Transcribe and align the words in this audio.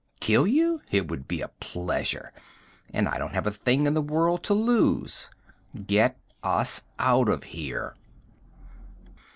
Kill 0.19 0.47
you? 0.47 0.81
It 0.89 1.07
would 1.11 1.27
be 1.27 1.41
a 1.41 1.49
pleasure 1.59 2.33
and 2.89 3.07
I 3.07 3.19
don't 3.19 3.35
have 3.35 3.45
a 3.45 3.51
thing 3.51 3.85
in 3.85 3.93
the 3.93 4.01
world 4.01 4.41
to 4.45 4.55
lose! 4.55 5.29
Get 5.85 6.17
us 6.43 6.85
out 6.97 7.29
of 7.29 7.43
here!" 7.43 7.95